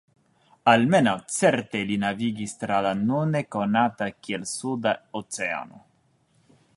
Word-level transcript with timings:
Almenaŭ 0.71 1.11
certe 1.33 1.81
li 1.89 1.97
navigis 2.05 2.57
tra 2.63 2.79
la 2.87 2.95
nune 3.03 3.43
konata 3.57 4.09
kiel 4.23 4.51
Suda 4.55 4.95
Oceano. 5.21 5.85